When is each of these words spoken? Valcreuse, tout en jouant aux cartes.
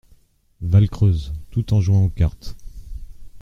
Valcreuse, 0.61 1.31
tout 1.51 1.75
en 1.75 1.79
jouant 1.79 2.05
aux 2.05 2.09
cartes. 2.09 2.57